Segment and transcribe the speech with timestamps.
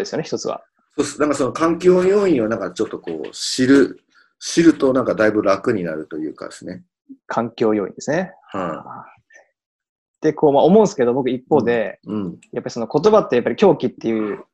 [0.00, 0.64] ですよね、一つは。
[0.96, 1.20] そうっす。
[1.20, 4.00] なんかその環境要因をなんかちょっとこう知る、
[4.40, 6.82] 知るとなんかだいぶ楽になるというかですね。
[7.26, 8.32] 環境要因ですね。
[8.48, 9.06] は
[10.20, 12.08] で、こう、まあ、思うんですけど、僕一方で、い。
[12.08, 12.38] うん。
[12.52, 14.44] やっぱりその言葉ってやっぱり狂気っていう、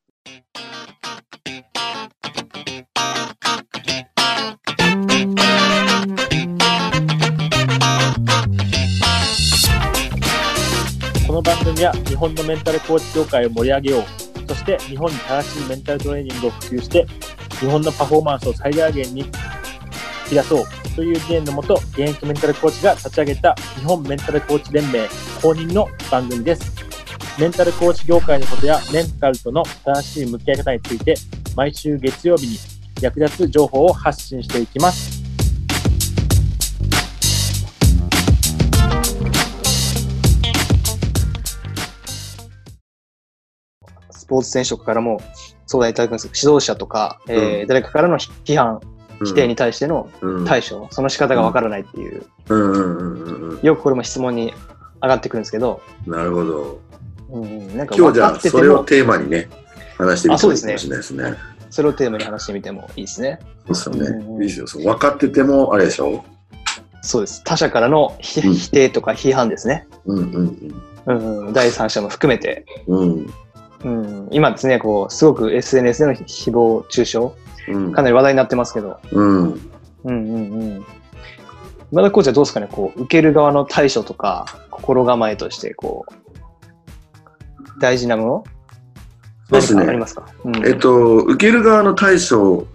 [11.27, 17.07] この番組は日本のメンタルコーチ業界を盛り上げよう、そして日本に正しいメンタルトレーニングを普及して、
[17.61, 19.27] 日本のパフォーマンスを最大限に引
[20.31, 20.65] き出そう
[20.97, 25.07] という理念のもと、現役メンタルコーチが立ち上げた日本メンタルコーチ連盟
[25.41, 26.75] 公認の番組です。
[27.39, 31.15] メンタルコーチ業界のことやメンタルとの正しい向き合い方について、
[31.55, 32.59] 毎週月曜日に
[33.01, 35.20] 役立つ情報を発信していきます。
[44.13, 45.21] スポーツ選手からも
[45.67, 48.81] 相談いただくんですけど、指導者とか、えーうん誰かからの批判、
[49.25, 50.45] 否定に対してのうん。
[50.47, 53.61] 対処、その仕方がわからないっていう、うんうんうんうんうん。
[53.63, 54.55] よくこれも質問に
[55.03, 56.81] 上がってくるんですけど、なるほど。
[57.31, 59.49] うんうん、なんか今日じゃあ分かってても、それをテーマにね、
[59.99, 61.35] 話してみてもいいかもしれないですね。
[61.71, 63.39] それをテーマに話してみてもいいですね。
[63.73, 64.25] そうですよね。
[64.27, 64.85] うんいいですよ。
[64.95, 66.25] 分かってても、あれでしょ？
[67.03, 67.43] そうです。
[67.45, 69.87] 他者からのひうん否定とか批判ですね。
[70.07, 70.75] うんうん
[71.07, 73.33] うんうん、第三者も含めて、うん。
[73.85, 77.19] うん、今ですね、こう、すごく SNS での誹謗中傷、
[77.69, 77.93] うん。
[77.93, 79.39] かなり話題になってますけど、うん。
[79.53, 79.59] うん
[80.05, 80.87] うんうん。
[81.93, 88.45] 今田コーチはどうですかね、こう、受ける側の対処とか、心構えとして、こう、大事なもの？
[89.49, 89.83] そうですね。
[89.83, 92.67] ありますか、うんえっと、受ける側の対処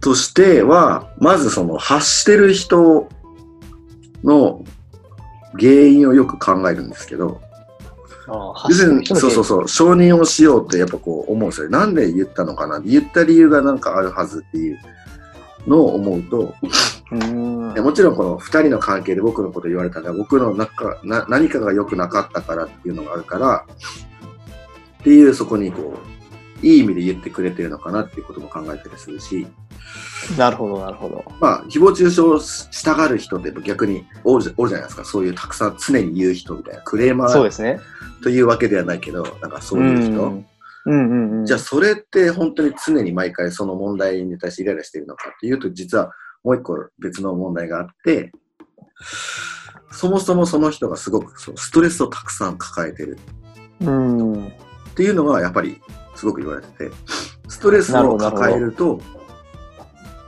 [0.00, 3.08] としては、まずその発してる人
[4.22, 4.64] の
[5.58, 7.40] 原因をよく考えるんですけど、
[8.28, 11.70] 要するに、そうそうそう、承認をしようってやっぱこう思うんですよ。
[11.70, 12.80] なんで言ったのかな？
[12.80, 14.78] 言った理由がなんかあるはずっていう
[15.66, 16.54] のを思うと、
[17.10, 17.74] うん。
[17.74, 23.66] もちろんこの2人の関係で僕のこと言われたら僕の中な何かが良くなかったからっていうのがあるから。
[25.00, 26.21] っていうそこにこう
[26.62, 29.46] いい意味で言ってくれてるのかなっていうことも考えたりするし
[30.38, 31.24] なるほど、なるほど。
[31.40, 37.80] まあ誹謗中傷したがる人って逆におるじゃおるじゃないですかそういうたくさん常に言う人みたいなクレーマーそうですね。
[38.22, 40.46] というわけではないけどなんかそういう人、うん
[40.86, 41.46] うんうんうん。
[41.46, 46.12] じゃあそれって本当に常に毎回その問題に対してイライラしているのかっていうと実は
[46.44, 48.32] もう一個別の問題があって
[49.90, 53.18] そもそもその人がすごくそうストレスをたくさん抱えてる
[53.80, 54.46] うん。
[54.46, 54.50] っ
[54.94, 55.80] ていうのがやっぱり
[56.22, 56.90] すごく言われてて
[57.48, 59.00] ストレスを抱えると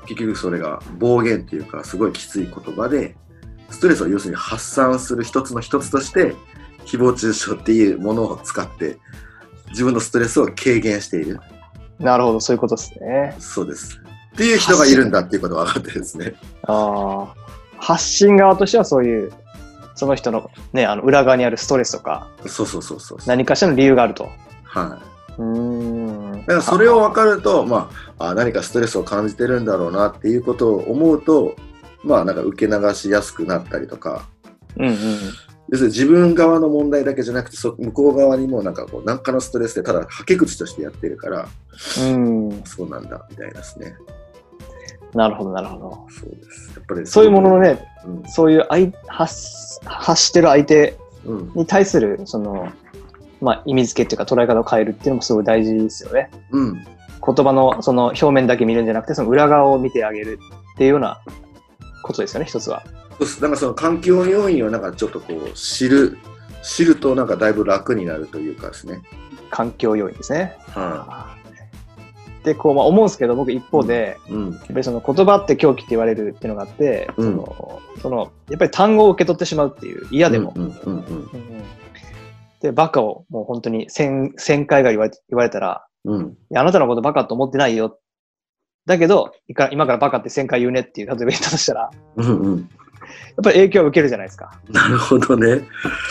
[0.07, 3.17] 結局それが暴言っていうかすごいきつい言葉で
[3.71, 6.35] ストレスを要するに発散する一つの一つとして
[6.85, 8.99] 誹謗中傷っていうものを使って
[9.71, 11.41] 自分のストレスを軽減している
[11.99, 13.37] なるほど、そういうことですね。
[13.39, 14.01] そうです。
[14.35, 16.35] っていう人がいるんだっていうことが分かってですね。
[16.65, 17.35] ああ。
[17.79, 19.33] 発信側としてはそういう、
[19.95, 23.19] その人のね、あの裏側にあるストレスとか、そうそうそうそう。
[23.27, 24.29] 何かしらの理由があると。
[24.65, 25.14] はい。
[25.39, 26.33] うーん。
[26.41, 31.57] だからそれを分かると、まあ、あ何かストレスを感じてるんだろうなっていうことを思うと、
[32.03, 34.29] まあなんか受け流しやすくなったりとか、
[34.77, 34.95] うんうん。
[35.71, 41.49] 要するに自分側の問題だけじゃなくて、そ向こう側にもなんかこう、何かのストレスでただはけ口としてやってるから、
[42.01, 42.63] うん。
[42.65, 43.97] そうなんだ、みたいですね。
[45.15, 46.07] なるほど、なるほど。
[46.11, 46.73] そうです。
[46.77, 48.23] やっぱりそういうもののね、うん。
[48.29, 51.53] そういう相発発してる相手うん。
[51.55, 52.69] に対する、その、
[53.45, 56.31] まあ、意味付けっていうか捉え方を変えるっていうのもすごい大事ですよね。
[56.51, 56.75] うん。
[56.75, 60.39] 言葉のその表面だけ見るんじゃなくて、その裏側を見てあげる
[60.75, 61.21] っていうような
[62.03, 62.83] ことですよね、一つは。
[63.43, 66.17] なんかその環境要因をなんかちょっとこう、知る、
[66.63, 69.03] 知るとなんかだいぶ楽になるというかですね。
[69.51, 70.57] 環境要因ですね。
[70.69, 71.37] は
[72.45, 74.33] で、こう、まあ、思うんですけど、僕一方で、い。
[74.33, 74.53] うん。
[74.53, 80.53] やっぱりその言葉って狂気って言われるっていうのがあって、うんその、その、やっぱり単語を受け取ってしまうっていう、嫌でも。
[80.55, 81.31] うんうんうんうん。
[82.65, 86.29] うんで、バカをもう本当に1000、1000回が言われ言われたら、うん。
[86.31, 87.99] いやあなたのことバカと思ってないよ。
[88.87, 92.69] だけど、いか今からバカって1000回言うねっていう、例えば言ったとしたら、やっうんうん。
[93.43, 94.59] ぱり影響を受けるじゃないですか。
[94.71, 95.69] なるほどね。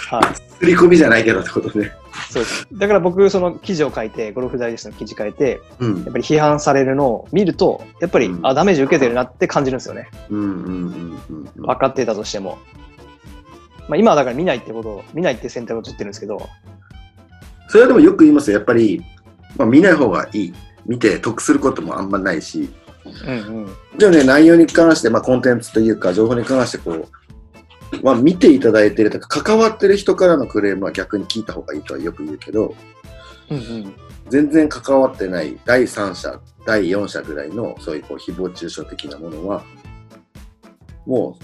[0.09, 0.55] はい。
[0.59, 1.91] 振り込みじゃないけどってことね。
[2.29, 2.67] そうです。
[2.71, 10.09] だから僕、その記事を書いて、ゴルフダイジェストの記事書いて、うんやっぱり批判されるのを見ると、やっぱり、うんあ、ダメージ受けてるなって感じるんですよね。
[10.29, 10.53] うんうんうん
[11.29, 11.65] うんうん。
[11.65, 12.59] 分かってたとしても。
[13.87, 16.49] まあ、今はだから見ないってことを、見ないって選択を取ってるんですけど、
[17.67, 18.57] それはでもよく言いますよ。
[18.57, 19.03] やっぱり、
[19.57, 20.53] まあ、見ない方がいい。
[20.85, 22.69] 見て得することもあんまないし、
[23.25, 23.75] うんうん。
[23.97, 27.07] じゃあね、内容に関して、まあ、コンテンツというか、情報に関して、こう、
[28.03, 32.75] まあ、見ていただいてるとか、関わってる人からのクレームは逆に聞いた方がいいとはよく言うけど、
[33.49, 33.93] うんうん。
[34.29, 39.63] 全然関わってない第三者、第四者ぐらいのそういうこう誹謗中傷的なものは、
[41.05, 41.43] もう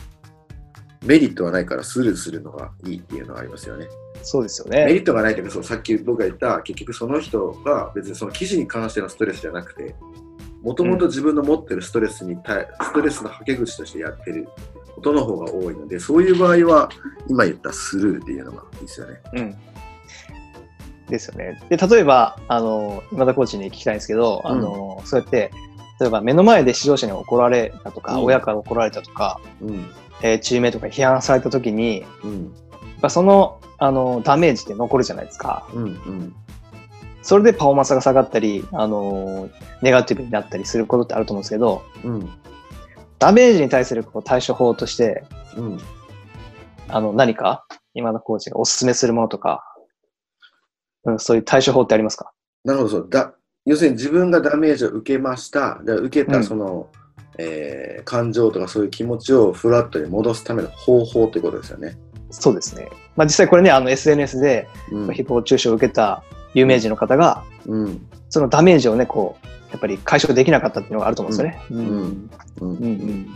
[1.06, 3.88] メリットはないからスルーするのがいいっていうのがありますよね。
[4.22, 4.94] そうですよメね。
[4.94, 9.96] リットがないというかそうさっき僕が言った結局その人が別にその記事に関してのストレスじゃなくて
[10.62, 14.50] もともと自分の持ってるストレスに対、ストレスのはけ口としてやってる
[14.94, 16.90] ことの方が多いのでそういう場合は
[17.30, 19.22] 今言ったスルーっていうのがいいですよね。
[19.34, 19.56] うん。
[21.08, 21.62] ですよね。
[21.70, 25.52] で、例えば、あの、今田コーチに聞きたいんですけど、あの、そうやって、
[26.00, 29.90] 例えば目の前で指導者に怒られたとか、うん親から怒られたとか、うん
[30.22, 33.10] えーチームメイトが批判されたときに、やうん。
[33.10, 35.68] その、あの、ダメージって残るじゃないですか。
[35.74, 36.36] うんうん。
[37.22, 39.50] それでパフォーマンスが下がったり、あの、
[39.82, 42.30] ネガティブになったりすることってあると思うんですけど、うん。
[43.20, 45.24] ダメージに対するこう対処法として、
[45.58, 45.80] うん。
[46.88, 49.64] あの、何か、今田コーチがお勧めするものとか、
[51.06, 52.32] うん、そういう対処法ってありますか？
[52.64, 53.08] なるほどそう。
[53.10, 53.34] だ
[53.66, 55.82] 要するに自分がダメージを受けました。
[55.84, 56.42] で受けうん。
[56.42, 56.88] たその、
[57.40, 61.98] えー感情とかそういう気持ちをフラットに戻すための方法ということですよね。
[62.32, 62.90] そうですね。
[63.16, 71.64] まあ実際これね、あの SNS でうん誹謗中傷を受けた有名人の方が、うんそのダメージをね、こう、やっぱり解消できなかったっていうのがあると思うんですよね。
[71.72, 72.30] んうん
[72.62, 73.36] うんうんうん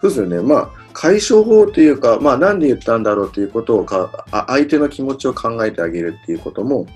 [0.00, 0.40] そうですよね。
[0.42, 6.86] まあ、解消法というか、まあ、なんで言ったんだろうということをかあ、相手の気持ちを考えてあげるっていうことも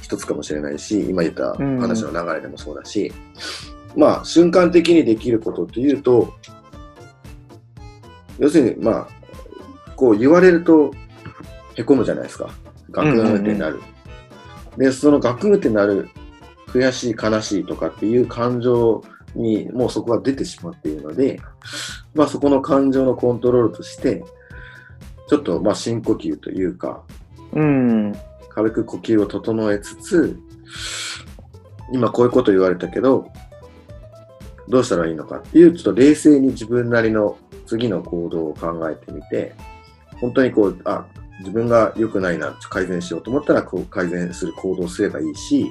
[0.00, 3.12] 一つかもしれないし、今言った話の流れでもそうだし、
[3.96, 6.34] まあ、瞬間的にできることというと、
[8.38, 9.08] 要するに、まあ、
[9.96, 10.92] こう言われると、
[11.76, 12.50] へこむじゃないですか。
[12.90, 13.80] ガクーンってなる。
[14.76, 16.08] で、そのガクってなる、
[16.68, 19.02] 悔しい、悲しいとかっていう感情
[19.34, 21.40] にもうそこが出てしまっているので、
[22.14, 24.24] まあそこの感情のコントロールとして、
[25.28, 27.02] ちょっとまあ深呼吸というか、
[27.52, 28.14] うん。
[28.50, 30.38] 軽く呼吸を整えつつ、
[31.92, 33.30] 今こういうこと言われたけど、
[34.72, 37.36] どうしたらいいのかっていう、ちょっと冷静に自分なりの
[37.66, 39.54] 次の行動を考えてみて、
[40.18, 41.04] 本当にこう、あ、
[41.40, 45.70] 自分が良くないな、改善しようと思ったら、こう改善する行動をすればいいし、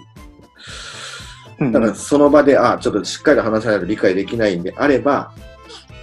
[1.59, 1.71] うん。
[1.71, 5.33] だからその場で、あ、ちょっとしっかりと話さないと理解できないんであれば、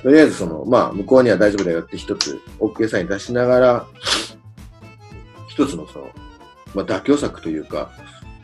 [0.02, 3.86] とりあえずその、まあ、向こうには大丈夫だよって一つ、OK サイン出しながら、
[5.46, 6.10] 一つのその、
[6.74, 7.92] まあ、妥協策というか、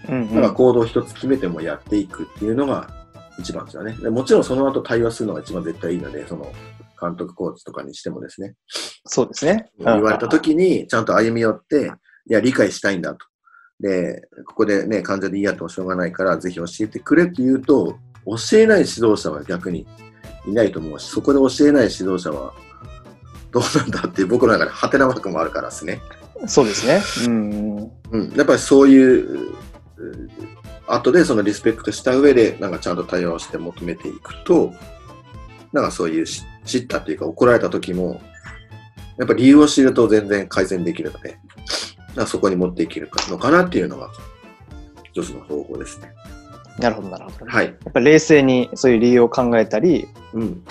[0.09, 0.35] うんうん。
[0.35, 3.04] なんか行動を一つ決めてもやっていくっていうのが
[3.39, 3.93] 一番ですよね。
[3.93, 6.53] でもちろんその後対話するのが一番絶対いいので、その
[7.01, 8.55] 監督コーチとかにしてもですね、
[9.05, 9.71] そうですね。
[9.79, 11.93] 言われた時にちゃんと歩み寄って、
[12.29, 13.27] いや、理解したいんだと。
[13.81, 19.87] で、ここでね、患者で嫌ともしょうがないから、ぜひ教えてくれって言うと、教えない指導者は逆に
[20.47, 22.55] いないと思うし、そこで教えない指導者は
[23.51, 26.01] どうなんだっていう僕の中でハテナマークもあるからですね。
[26.47, 27.03] そうですね。
[27.27, 27.91] うんうん。
[28.11, 29.55] うん、やっぱりそういう、う
[30.87, 34.73] 後でそのリスペクトした上で、なんかちゃんと対話をして求めていくと、
[35.73, 38.21] なんかそういうし知ったっていうか怒られた時も、
[39.19, 41.39] やっぱり理由を知ると全然改善できるので、
[42.15, 44.11] なそこに持っていけるのかなっていうのが、
[45.05, 46.13] 一つの方法ですね。
[46.79, 47.47] なるほど、なるほど。
[47.47, 47.67] はい。
[47.67, 50.65] やっぱり冷静にそういう理由を考えたり、うん。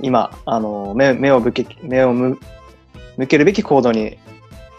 [0.00, 2.38] 今、あの、目目を向け、目を向
[3.18, 4.18] 向けるべき行動に、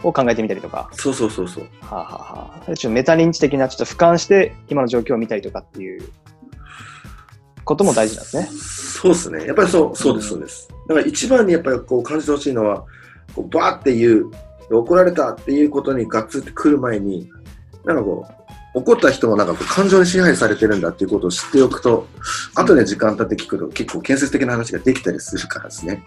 [0.03, 1.63] を考えてみたりとか、そうそうそうそう。
[1.81, 6.09] はあ、はあはあ、ちょっとメタ認知的な、ちょっと俯瞰して今の状況を見たりとかっていう
[7.63, 8.49] ことも大事なんですね。
[8.51, 9.45] そうですね。
[9.45, 10.69] やっぱりそう、そうです、そうです。
[10.87, 12.85] だから一番にやっぱりこう感じてほしいのは、
[13.35, 14.29] こうバーっていう、
[14.69, 17.29] 怒られたっていうことにガッツってくる前に、
[17.83, 22.07] なんかこう、怒った人もなんかこう感情に支配されてるんだっていうことを知っておくと、
[22.55, 26.03] 後で時間経って聞くと結構建設的な話ができたりするからですね。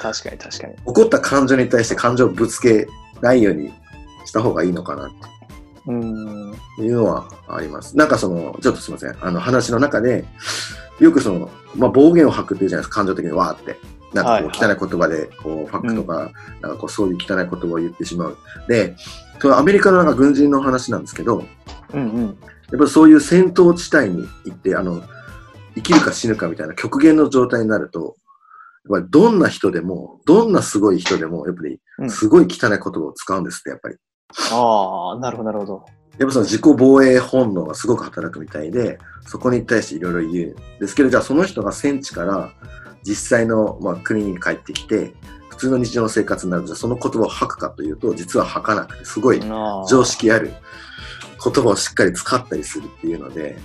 [0.00, 0.74] 確かに確かに。
[0.84, 2.86] 怒った感情に対して感情をぶつけ
[3.24, 3.72] ないように
[4.26, 5.10] した方がいいのかな
[5.86, 6.52] うん。
[6.52, 7.96] っていうのはあります。
[7.96, 9.16] なんかその、ちょっとすみません。
[9.20, 10.24] あの話の中で、
[11.00, 13.76] よくその、まあ、暴言を吐くっていうじゃないですか、感情的にわーって。
[14.12, 18.36] なんかこう汚はいい言葉で、こう、ファックとか、なんかこう、そういう汚い言葉を言ってしまう。
[18.68, 18.94] で、
[19.40, 21.44] それアメリカのなんか軍人の話なんですけど、
[21.92, 22.26] うんうん。
[22.26, 22.34] やっ
[22.78, 25.02] ぱりそういう戦闘地帯に行って、あの、
[25.74, 28.16] 生きるか死ぬかみたいな極限の状態になると、
[28.90, 33.96] やっぱりどんな人でも、どんなすごい人でも、やっぱりうんすごい汚い言葉を使うんですって、やっぱり。
[34.52, 35.84] ああ、なるほど、なるほど。
[36.18, 42.52] やっぱその自己防衛本能がすごく働くみたいで、そこに対していろいろ言うんですけど、じゃあその人が戦地から
[43.02, 45.12] 実際の、まあ、国に帰ってきて、
[45.48, 49.40] 普通の日常の生活になると、じゃあその言葉を吐くかというと、実は吐かなくて、すごい
[49.88, 50.52] 常識ある
[51.42, 53.56] 言葉をしっかり使ったりするっていうので、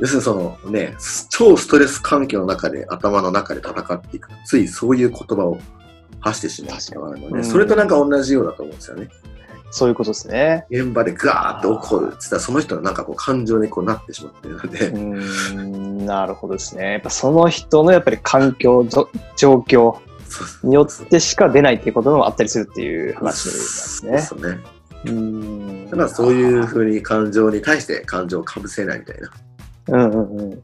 [0.00, 0.96] 要するにそのね、
[1.30, 5.58] 超ストレス環境の中で頭の中で戦っていくと、ついそういう言葉を
[6.20, 9.08] 発してしまうっていうのがあるので、うんそれとなんか同じようだと思うんですよね。
[9.74, 10.66] そういうことですね。
[10.70, 16.92] 現場でガーッと怒るって言ったら、その人のなんかこう感情にこうなってしまってるので、うーん、なるほどですね。
[16.92, 19.96] やっぱその人のやっぱり環境、ぞ状況
[20.62, 24.18] によってしか出ないっていうこともあったりするっていう話なんですね。
[24.20, 24.60] そうですね。
[25.06, 25.90] うーん。
[25.90, 29.30] だからそういうふうに感情に対して感情をかぶせないみたいな。
[29.88, 30.62] うんうんうん。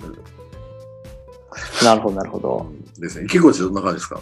[1.84, 2.66] なるほど、なるほど。
[2.98, 3.26] ですね。
[3.26, 4.20] 結構どんな感じですか？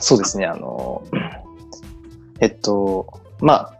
[0.00, 1.02] そうですね、あの、
[2.40, 3.06] えっと、
[3.40, 3.72] まあ、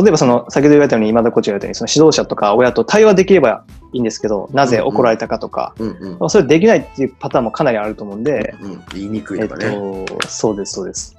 [0.00, 6.18] 例えばその、先ほど言われたように、今田コーチが言われたように、その指導者とか親と対話できればいいんですけど、なぜ怒られたかとか、うんうん。
[6.18, 9.70] まあそれできないっていうパターンもかなりあると思うんで、うん、言いにくいえっとかね。
[9.70, 11.16] と、そうです、そうです。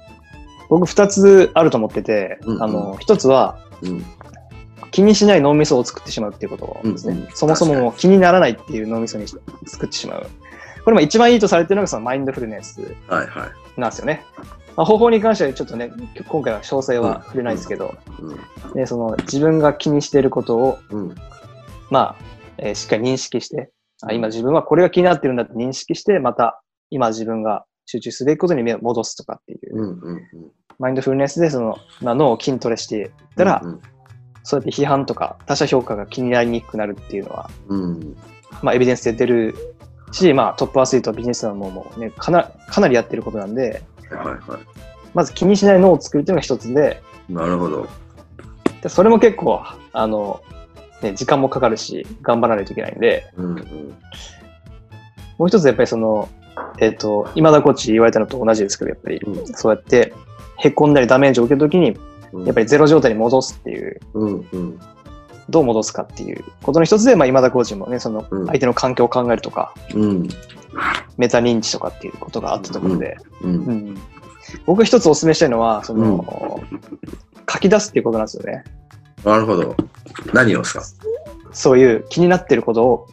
[0.68, 4.04] 僕、二つあると思ってて、うんうんあの、一つは、うん。
[4.94, 7.14] 気にしない脳みそを作ってしまうっていうことですね。
[7.14, 10.26] うんうんそもそももう気にならないっていう脳みそに作ってしまう。
[10.84, 13.46] これも一番いいとされてるのがそのマインドフルネスはいは
[13.76, 13.80] い。
[13.80, 14.24] なんですよね。
[14.76, 15.90] まあ、方法に関してはちょっとね、
[16.28, 18.74] 今回は詳細は触れないですけど、うん。
[18.74, 21.14] ね、その自分が気にしていることを、うん。
[21.90, 22.16] まあ、
[22.58, 23.72] えーしっかり認識して、
[24.02, 30.00] あ今自分はこれが気になってるんだって認識して、また今自分が集中すべきことに目を戻すとかっていう、うん。
[30.00, 30.22] うん。
[30.78, 33.80] マインドフルネスでその、まあ、脳を筋トレしていったら、うん。
[34.44, 38.16] そうやって批判とか他者評価が気になりにくくなるっていうのは、うん。
[38.62, 39.54] まあ、エビデンスで出る
[40.12, 44.58] し、まあ、トップアスリート、ビジネスマンももうね、かなかなりやってることなんで、はいは
[45.14, 47.32] まず気にしない脳を作るっていうのが一つで、い。
[47.32, 47.88] なるほど。
[48.82, 50.42] でそれも結構、あの、
[51.02, 53.46] ね、時間もかかるし、頑張らないといけないんで、うん。
[53.46, 53.94] うん。
[55.38, 56.28] もう一つやっぱりその、
[56.78, 60.12] えっ、と、今田コーチ言われたのと同じですけど、やっぱり、うんそうやって、
[60.58, 62.00] へこんだりダメージを受けたときに、うん。
[62.44, 64.48] やっぱりゼロ状態に戻すっていう、うん。
[64.52, 64.80] うん。
[65.48, 70.28] どう戻すかっていうことの一つで、まあ、今田コーチもね、そのうん相手の環境を考えるとか、うん。
[71.16, 73.48] メタ認知とかっていうことがあったところで、う。
[73.48, 73.54] うん
[73.92, 73.98] ん
[74.66, 76.62] 僕一つお勧めしたいのは、その、
[77.50, 78.64] 書き出すっていうことなんですよね。
[79.24, 79.74] なるほど。
[80.32, 80.82] 何をですか？
[81.52, 83.06] そういう気になってることを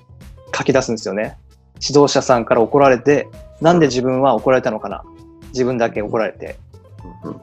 [0.56, 1.38] 書き出すんですよね。
[1.82, 3.28] 指導者さんから怒られて、
[3.62, 5.04] なんで自分は怒られたのかな
[5.50, 6.58] 自分だけ怒られて。
[7.24, 7.42] うん。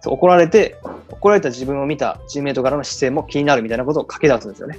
[0.00, 0.76] そう怒られて、
[1.22, 4.76] 怒られた自分を見たチームメイトからの姿勢も気になるみたいなことを書き出すんですよね。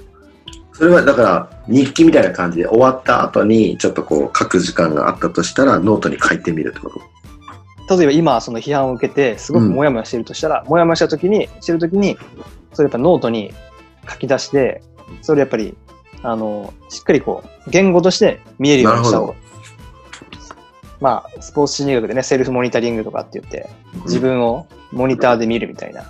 [0.74, 7.00] それはだから日記みたいな感じで終わった後にちょっとこう書く時間があったとしたらノートに書いてみるってこと？
[7.96, 12.16] 例えば今その批判を受けて、すごくモヤモヤしてるとしたら、モヤモヤした時に、してる時に、
[12.72, 13.52] それやっぱノートに
[14.10, 14.82] 書き出して、
[15.22, 15.76] それやっぱり、
[16.22, 19.34] あの、しっかりこう、言語として見えるようにした方が
[21.00, 23.68] まあ、スポーツ心理学でね、セルフモニタリングとかって言って、
[24.04, 26.04] 自分をモニターで見るみたいな。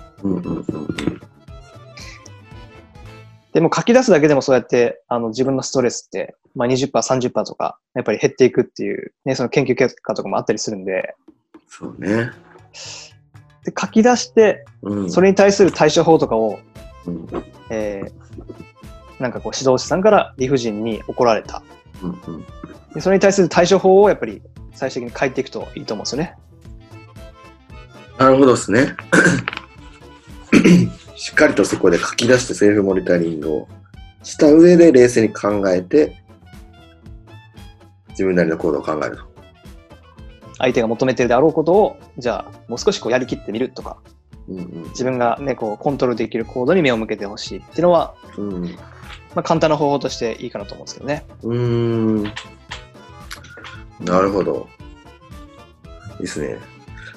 [3.53, 11.15] でも書き出すだけでもそうやって、あの、自分のストレスって、まあ20%、30%とか、やっぱり減っていくっていう、ね、その研究結果とかもあったりするんで、
[11.67, 12.31] そうね。
[13.63, 15.11] で書き出して、うん。
[15.11, 16.59] それに対する対処法とかを、
[17.07, 17.27] うん
[17.69, 21.63] えー、なんかこう指導者さんから理不尽に怒られた。
[22.03, 22.45] うんうん
[22.95, 24.41] でそれに対する対処法をやっぱり
[24.75, 26.35] 最終的に書いていくといいと思うんですよね。
[28.17, 28.95] なるほどですね。
[31.15, 33.67] しっかりとそこで書き出してセルフモニタリングを
[34.23, 36.15] した上で冷静に考えて
[38.09, 39.23] 自分なりの行動を考えると。
[40.57, 43.97] 相手が求めてるであろうことを、じゃあもう少しこうやりきってみるとか、
[44.47, 48.63] うんうん自分がね、こうコントロールできる行動に目を向けてほしいっていうのは、うん
[49.33, 51.25] まあ簡単な方法としていいかなと思うんですけどね。
[51.43, 52.33] うーん。
[53.99, 54.67] なるほど。
[56.13, 56.59] いいですね。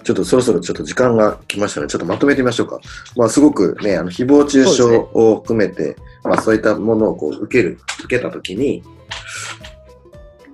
[0.04, 2.80] ちょっとそろそろちょっと時間が来ましたので、ちょっとまとめてみましょうか。
[3.16, 8.82] まあすごくね、あの誹謗中傷を含めて、まあそういったものをこう受ける、受けたときに、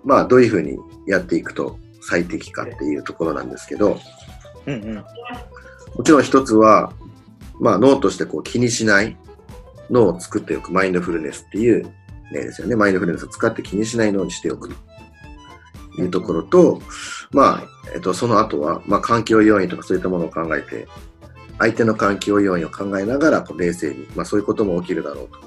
[0.04, 0.76] まあどういうふうに
[1.07, 3.99] やっていくと最適かっていうところなんですけど、
[4.66, 4.95] うんうん。
[4.97, 5.04] も
[6.04, 6.93] ちろん一つは、
[7.61, 9.16] まあ脳としてこう気にしない
[9.90, 11.87] 脳を作っておくマインドフルネスっていう
[12.33, 12.75] 例ですよね。
[12.75, 14.75] マインドフルネスを使って気にしない脳にしておくと
[15.98, 16.80] いうところと、
[17.32, 17.62] まあ、
[17.94, 20.88] えっと、その後は、まあ環境要因とかそういったものを考えて、
[21.58, 25.38] 相手の環境要因を考えながらこう冷静に、まあそういうことも起きるだろうと。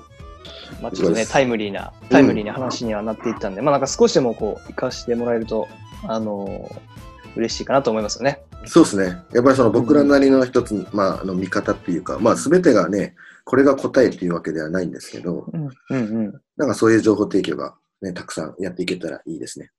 [0.82, 5.68] まあちょっとね、タイムリーな、タイムリーな話にはなっていったんで、まあなんか少しでもこう、活かしてもらえると、
[6.08, 6.98] あのー
[7.38, 8.42] 嬉しいかなと思いますよね。
[8.66, 9.06] そうですね。
[9.34, 15.98] やっぱりその僕らなりの一つ、まあ、あの見方っていうか、まあ全てがね、これが答えっていうわけではないんですけど、うんうんう
[16.30, 16.42] ん。
[16.58, 19.72] なんかそういう情報提供がね、たくさんやっていけたらいいですね。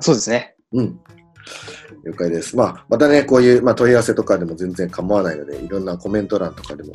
[0.00, 0.56] そうですね。
[0.72, 1.00] うん。
[2.04, 2.56] 了解です。
[2.56, 6.92] まあ、またね、こういう、まあ、問い合わせとかでも全然構わないので、いろんなコメント欄とかでも、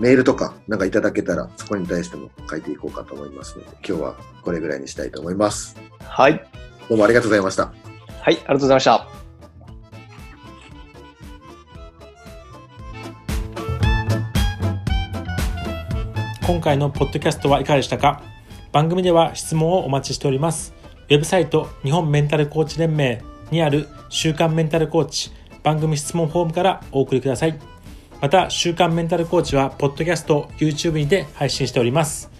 [0.00, 5.76] メールとかなんかいただけたら、そこに対しても書いていこうかと思いますので、今日はこれぐらいにしたいと思います。
[6.00, 6.44] はい。
[6.88, 7.66] どうもありがとうございました。
[7.66, 7.74] はい、
[8.22, 9.08] ありがとうございました。
[16.46, 18.22] 今回のポッドキャストはいかがでしたか？
[18.72, 20.77] 番組では質問をお待ちしております。
[21.08, 25.30] ウェブサイト日本メンタルコーチ連盟にある週刊メンタルコーチ
[25.62, 27.58] 番組質問フォームからお送りください。
[28.20, 32.30] また、週刊メンタルコーチは、ポッドキャスト、YouTube にて配信しております。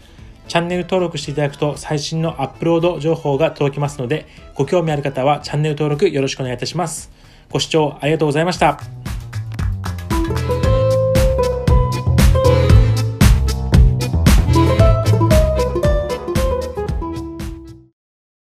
[0.49, 7.11] チャンネル登録していただくと最新のアップロード情報が届きますので、ご興味ある方はチャンネル登録よろしくお願いいたします。
[7.51, 8.98] ご視聴ありがとうございました。